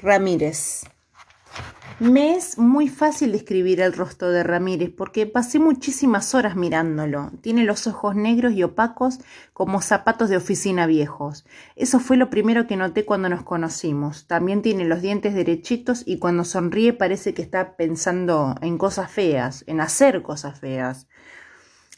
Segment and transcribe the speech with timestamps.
[0.00, 0.84] Ramírez.
[1.98, 7.32] Me es muy fácil describir el rostro de Ramírez porque pasé muchísimas horas mirándolo.
[7.40, 9.18] Tiene los ojos negros y opacos
[9.52, 11.44] como zapatos de oficina viejos.
[11.74, 14.28] Eso fue lo primero que noté cuando nos conocimos.
[14.28, 19.64] También tiene los dientes derechitos y cuando sonríe parece que está pensando en cosas feas,
[19.66, 21.08] en hacer cosas feas.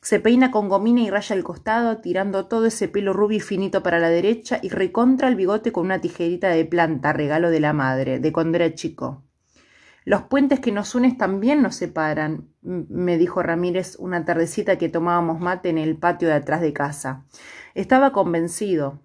[0.03, 3.83] Se peina con gomina y raya el costado, tirando todo ese pelo rubio y finito
[3.83, 7.75] para la derecha y recontra el bigote con una tijerita de planta, regalo de la
[7.75, 9.25] madre, de cuando era chico.
[10.05, 15.41] Los puentes que nos unen también nos separan, me dijo Ramírez una tardecita que tomábamos
[15.41, 17.27] mate en el patio de atrás de casa.
[17.75, 19.03] Estaba convencido,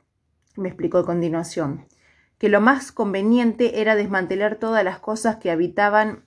[0.55, 1.87] me explicó a continuación,
[2.37, 6.25] que lo más conveniente era desmantelar todas las cosas que habitaban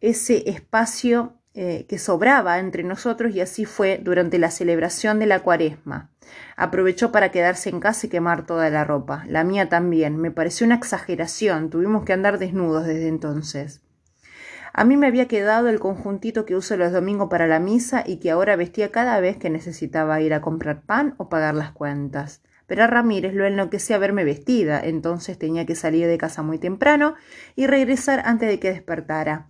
[0.00, 5.40] ese espacio eh, que sobraba entre nosotros y así fue durante la celebración de la
[5.40, 6.08] cuaresma.
[6.54, 9.24] Aprovechó para quedarse en casa y quemar toda la ropa.
[9.26, 10.18] La mía también.
[10.18, 11.68] Me pareció una exageración.
[11.68, 13.80] Tuvimos que andar desnudos desde entonces.
[14.72, 18.18] A mí me había quedado el conjuntito que uso los domingos para la misa y
[18.18, 22.40] que ahora vestía cada vez que necesitaba ir a comprar pan o pagar las cuentas.
[22.68, 27.16] Pero a Ramírez lo enloquecía verme vestida, entonces tenía que salir de casa muy temprano
[27.56, 29.48] y regresar antes de que despertara.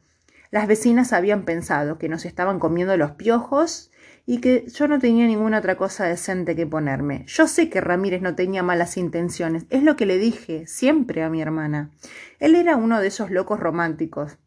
[0.50, 3.90] Las vecinas habían pensado que nos estaban comiendo los piojos
[4.24, 7.24] y que yo no tenía ninguna otra cosa decente que ponerme.
[7.26, 11.30] Yo sé que Ramírez no tenía malas intenciones, es lo que le dije siempre a
[11.30, 11.90] mi hermana.
[12.38, 14.38] Él era uno de esos locos románticos.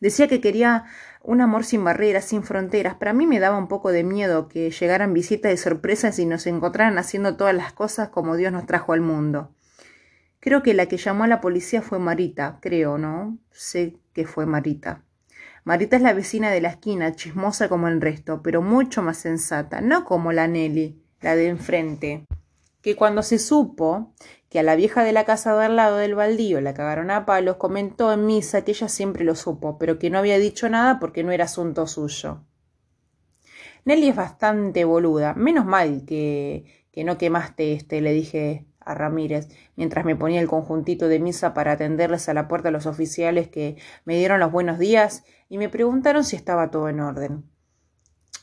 [0.00, 0.84] Decía que quería
[1.22, 4.48] un amor sin barreras, sin fronteras, pero a mí me daba un poco de miedo
[4.48, 8.66] que llegaran visitas de sorpresas y nos encontraran haciendo todas las cosas como Dios nos
[8.66, 9.54] trajo al mundo.
[10.40, 13.38] Creo que la que llamó a la policía fue Marita, creo, ¿no?
[13.50, 15.04] Sé que fue Marita.
[15.64, 19.82] Marita es la vecina de la esquina, chismosa como el resto, pero mucho más sensata,
[19.82, 22.24] no como la Nelly, la de enfrente,
[22.80, 24.14] que cuando se supo
[24.48, 27.26] que a la vieja de la casa de al lado del baldío la cagaron a
[27.26, 30.98] palos, comentó en misa que ella siempre lo supo, pero que no había dicho nada
[30.98, 32.42] porque no era asunto suyo.
[33.84, 38.64] Nelly es bastante boluda, menos mal que, que no quemaste este, le dije
[38.94, 43.48] Ramírez, mientras me ponía el conjuntito de misa para atenderles a la puerta los oficiales
[43.48, 47.44] que me dieron los buenos días y me preguntaron si estaba todo en orden.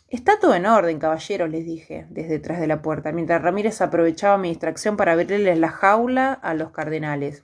[0.09, 4.37] Está todo en orden, caballeros, les dije, desde detrás de la puerta, mientras Ramírez aprovechaba
[4.37, 7.43] mi distracción para abrirles la jaula a los cardenales.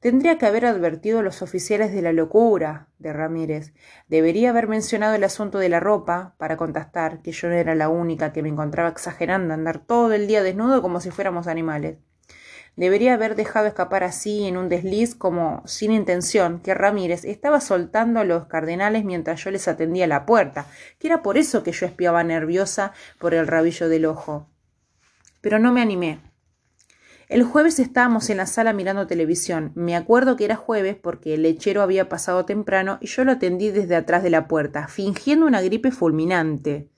[0.00, 3.74] Tendría que haber advertido a los oficiales de la locura de Ramírez.
[4.08, 7.90] Debería haber mencionado el asunto de la ropa para contestar que yo no era la
[7.90, 11.98] única que me encontraba exagerando andar todo el día desnudo como si fuéramos animales.
[12.76, 18.20] Debería haber dejado escapar así en un desliz como sin intención que Ramírez estaba soltando
[18.20, 20.66] a los cardenales mientras yo les atendía la puerta,
[20.98, 24.48] que era por eso que yo espiaba nerviosa por el rabillo del ojo.
[25.40, 26.20] Pero no me animé.
[27.30, 29.70] El jueves estábamos en la sala mirando televisión.
[29.76, 33.70] Me acuerdo que era jueves porque el lechero había pasado temprano y yo lo atendí
[33.70, 36.89] desde atrás de la puerta, fingiendo una gripe fulminante.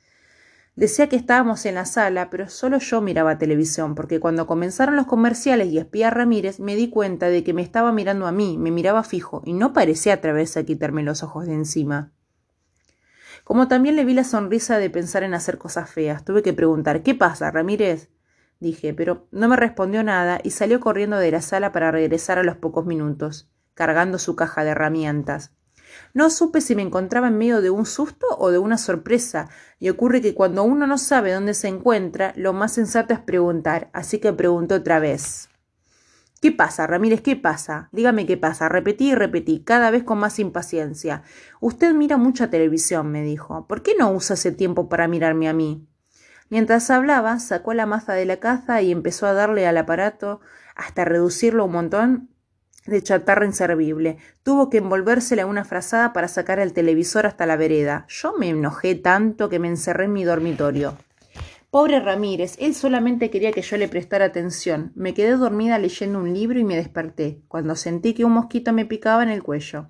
[0.74, 5.06] Decía que estábamos en la sala, pero solo yo miraba televisión, porque cuando comenzaron los
[5.06, 8.56] comerciales y espía a Ramírez, me di cuenta de que me estaba mirando a mí,
[8.56, 12.12] me miraba fijo, y no parecía atreverse a quitarme los ojos de encima.
[13.44, 17.02] Como también le vi la sonrisa de pensar en hacer cosas feas, tuve que preguntar
[17.02, 18.08] ¿Qué pasa, Ramírez?
[18.58, 22.44] dije, pero no me respondió nada y salió corriendo de la sala para regresar a
[22.44, 25.52] los pocos minutos, cargando su caja de herramientas.
[26.14, 29.48] No supe si me encontraba en medio de un susto o de una sorpresa,
[29.78, 33.90] y ocurre que cuando uno no sabe dónde se encuentra, lo más sensato es preguntar,
[33.92, 35.48] así que pregunté otra vez.
[36.42, 37.20] ¿Qué pasa, Ramírez?
[37.20, 37.88] ¿Qué pasa?
[37.92, 38.68] Dígame qué pasa.
[38.68, 41.22] Repetí y repetí, cada vez con más impaciencia.
[41.60, 43.68] Usted mira mucha televisión, me dijo.
[43.68, 45.86] ¿Por qué no usa ese tiempo para mirarme a mí?
[46.50, 50.40] Mientras hablaba, sacó la maza de la caza y empezó a darle al aparato
[50.74, 52.31] hasta reducirlo un montón
[52.86, 54.18] de chatarra inservible.
[54.42, 58.06] Tuvo que envolvérsela una frazada para sacar el televisor hasta la vereda.
[58.08, 60.96] Yo me enojé tanto que me encerré en mi dormitorio.
[61.70, 64.92] Pobre Ramírez, él solamente quería que yo le prestara atención.
[64.94, 68.84] Me quedé dormida leyendo un libro y me desperté, cuando sentí que un mosquito me
[68.84, 69.88] picaba en el cuello.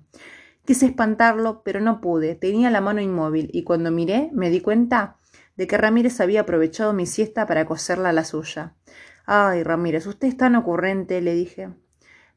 [0.63, 2.35] Quise espantarlo, pero no pude.
[2.35, 5.17] Tenía la mano inmóvil y cuando miré me di cuenta
[5.57, 8.75] de que Ramírez había aprovechado mi siesta para coserla a la suya.
[9.25, 11.69] Ay, Ramírez, usted es tan ocurrente, le dije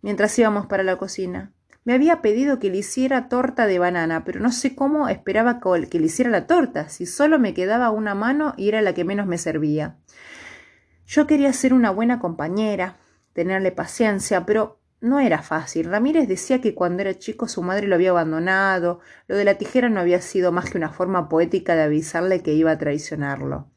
[0.06, 1.50] mientras íbamos para la cocina.
[1.82, 5.98] Me había pedido que le hiciera torta de banana, pero no sé cómo esperaba que
[5.98, 9.26] le hiciera la torta, si solo me quedaba una mano y era la que menos
[9.26, 9.96] me servía.
[11.08, 12.98] Yo quería ser una buena compañera,
[13.32, 15.90] tenerle paciencia, pero no era fácil.
[15.90, 19.88] Ramírez decía que cuando era chico su madre lo había abandonado, lo de la tijera
[19.88, 23.72] no había sido más que una forma poética de avisarle que iba a traicionarlo.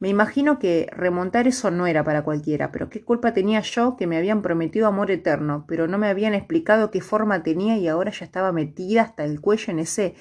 [0.00, 4.06] Me imagino que remontar eso no era para cualquiera, pero qué culpa tenía yo que
[4.06, 8.10] me habían prometido amor eterno, pero no me habían explicado qué forma tenía y ahora
[8.10, 10.14] ya estaba metida hasta el cuello en ese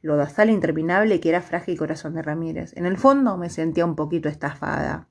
[0.00, 2.72] lodazal interminable que era frágil corazón de Ramírez.
[2.78, 5.08] En el fondo me sentía un poquito estafada.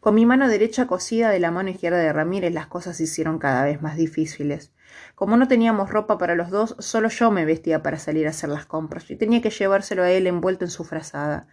[0.00, 3.38] Con mi mano derecha cosida de la mano izquierda de Ramírez las cosas se hicieron
[3.38, 4.72] cada vez más difíciles.
[5.14, 8.48] Como no teníamos ropa para los dos, solo yo me vestía para salir a hacer
[8.48, 11.46] las compras y tenía que llevárselo a él envuelto en su frazada.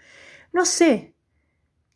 [0.54, 1.13] No sé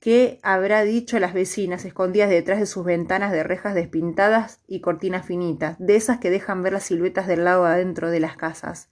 [0.08, 5.26] qué habrá dicho las vecinas escondidas detrás de sus ventanas de rejas despintadas y cortinas
[5.26, 8.90] finitas, de esas que dejan ver las siluetas del lado adentro de las casas.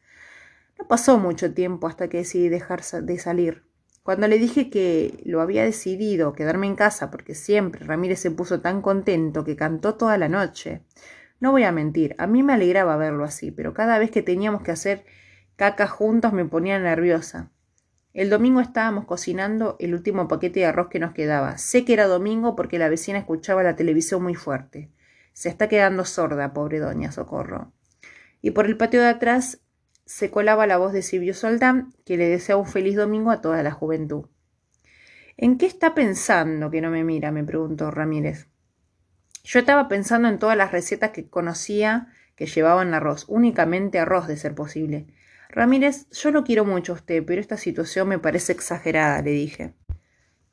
[0.78, 3.64] No pasó mucho tiempo hasta que decidí dejar de salir.
[4.04, 8.60] Cuando le dije que lo había decidido quedarme en casa porque siempre Ramírez se puso
[8.60, 10.82] tan contento que cantó toda la noche.
[11.40, 14.64] No voy a mentir, a mí me alegraba verlo así, pero cada vez que teníamos
[14.64, 15.06] que hacer
[15.56, 17.52] caca juntos me ponía nerviosa.
[18.16, 21.58] El domingo estábamos cocinando el último paquete de arroz que nos quedaba.
[21.58, 24.90] Sé que era domingo porque la vecina escuchaba la televisión muy fuerte.
[25.34, 27.74] Se está quedando sorda, pobre doña Socorro.
[28.42, 29.60] Y por el patio de atrás
[30.06, 33.62] se colaba la voz de Silvio Soldán, que le desea un feliz domingo a toda
[33.64, 34.28] la juventud.
[35.36, 37.34] ¿En qué está pensando que no me mira?
[37.34, 38.48] me preguntó Ramírez.
[39.44, 44.38] Yo estaba pensando en todas las recetas que conocía que llevaban arroz, únicamente arroz de
[44.38, 45.08] ser posible.
[45.56, 49.74] Ramírez, yo lo quiero mucho a usted, pero esta situación me parece exagerada, le dije.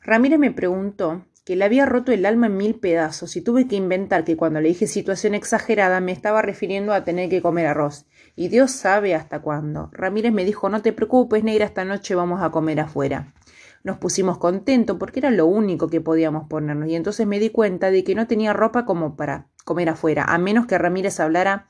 [0.01, 3.75] Ramírez me preguntó que le había roto el alma en mil pedazos y tuve que
[3.75, 8.07] inventar que cuando le dije situación exagerada me estaba refiriendo a tener que comer arroz.
[8.37, 9.91] Y Dios sabe hasta cuándo.
[9.93, 13.35] Ramírez me dijo no te preocupes, negra, esta noche vamos a comer afuera.
[13.83, 17.91] Nos pusimos contentos porque era lo único que podíamos ponernos y entonces me di cuenta
[17.91, 21.67] de que no tenía ropa como para comer afuera, a menos que Ramírez hablara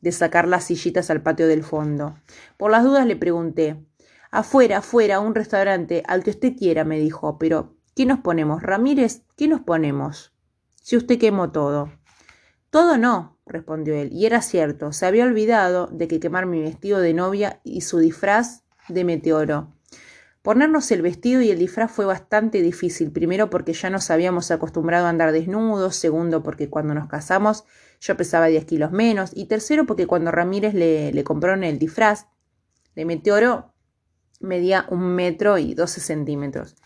[0.00, 2.16] de sacar las sillitas al patio del fondo.
[2.56, 3.84] Por las dudas le pregunté
[4.30, 8.62] Afuera, afuera, un restaurante, al que usted quiera, me dijo, pero ¿Qué nos ponemos?
[8.62, 10.32] Ramírez, ¿qué nos ponemos?
[10.76, 11.92] Si usted quemó todo.
[12.70, 17.00] Todo no, respondió él, y era cierto, se había olvidado de que quemar mi vestido
[17.00, 19.74] de novia y su disfraz de meteoro.
[20.42, 25.06] Ponernos el vestido y el disfraz fue bastante difícil, primero porque ya nos habíamos acostumbrado
[25.06, 27.64] a andar desnudos, segundo porque cuando nos casamos
[28.00, 32.28] yo pesaba 10 kilos menos, y tercero porque cuando Ramírez le, le compraron el disfraz
[32.94, 33.74] de meteoro
[34.40, 36.76] medía un metro y doce centímetros.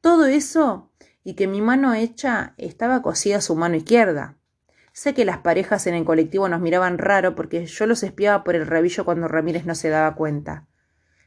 [0.00, 0.90] Todo eso
[1.22, 4.38] y que mi mano hecha estaba cosida a su mano izquierda.
[4.92, 8.54] Sé que las parejas en el colectivo nos miraban raro porque yo los espiaba por
[8.54, 10.66] el rabillo cuando Ramírez no se daba cuenta.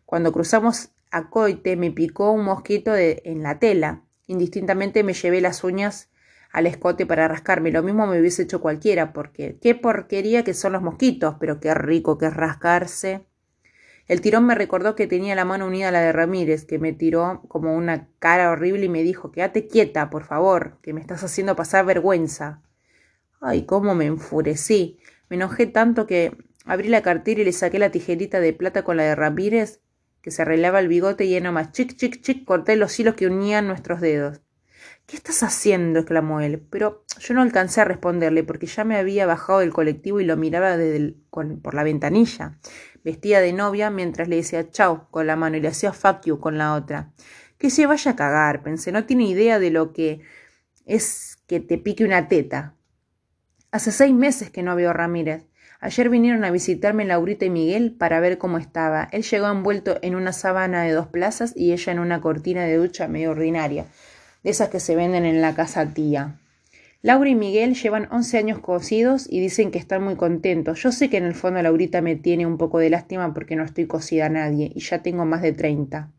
[0.05, 4.03] Cuando cruzamos a Coite me picó un mosquito en la tela.
[4.27, 6.09] Indistintamente me llevé las uñas
[6.51, 7.71] al escote para rascarme.
[7.71, 11.73] Lo mismo me hubiese hecho cualquiera, porque qué porquería que son los mosquitos, pero qué
[11.73, 13.25] rico que es rascarse.
[14.07, 16.93] El tirón me recordó que tenía la mano unida a la de Ramírez, que me
[16.93, 21.23] tiró como una cara horrible y me dijo Quédate quieta, por favor, que me estás
[21.23, 22.61] haciendo pasar vergüenza.
[23.41, 24.97] Ay, cómo me enfurecí.
[25.29, 28.95] Me enojé tanto que abrí la cartera y le saqué la tijerita de plata con
[28.97, 29.81] la de Ramírez,
[30.27, 33.27] que se arreglaba el bigote y lleno más chic, chic, chic, corté los hilos que
[33.27, 34.41] unían nuestros dedos.
[35.05, 35.99] ¿Qué estás haciendo?
[35.99, 36.59] exclamó él.
[36.69, 40.35] Pero yo no alcancé a responderle porque ya me había bajado del colectivo y lo
[40.35, 40.75] miraba
[41.31, 42.59] por la ventanilla
[43.05, 46.57] vestía de novia mientras le decía chau con la mano y le hacía fuck con
[46.57, 47.13] la otra.
[47.57, 50.23] Que se vaya a cagar, pensé, no tiene idea de lo que
[50.85, 52.75] es que te pique una teta.
[53.71, 55.46] Hace seis meses que no veo a Ramírez.
[55.79, 59.07] Ayer vinieron a visitarme Laurita y Miguel para ver cómo estaba.
[59.11, 62.77] Él llegó envuelto en una sábana de dos plazas y ella en una cortina de
[62.77, 63.85] ducha medio ordinaria,
[64.43, 66.39] de esas que se venden en la casa tía.
[67.03, 70.81] Laura y Miguel llevan 11 años cosidos y dicen que están muy contentos.
[70.81, 73.63] Yo sé que en el fondo Laurita me tiene un poco de lástima porque no
[73.63, 76.11] estoy cosida a nadie y ya tengo más de 30.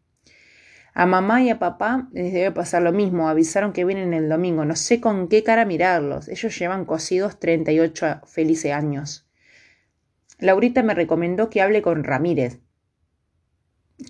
[0.95, 3.29] A mamá y a papá les debe pasar lo mismo.
[3.29, 4.65] Avisaron que vienen el domingo.
[4.65, 6.29] No sé con qué cara mirarlos.
[6.29, 9.28] Ellos llevan cosidos 38 felices años.
[10.39, 12.61] Laurita me recomendó que hable con Ramírez,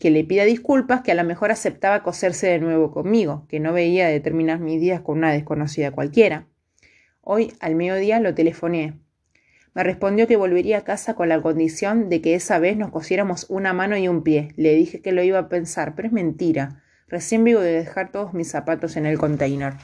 [0.01, 3.73] que le pida disculpas, que a lo mejor aceptaba coserse de nuevo conmigo, que no
[3.73, 6.47] veía de terminar mis días con una desconocida cualquiera.
[7.23, 8.99] Hoy al mediodía lo telefoné.
[9.75, 13.47] Me respondió que volvería a casa con la condición de que esa vez nos cosiéramos
[13.49, 14.53] una mano y un pie.
[14.57, 16.83] Le dije que lo iba a pensar, pero es mentira.
[17.07, 19.75] Recién vivo de dejar todos mis zapatos en el container.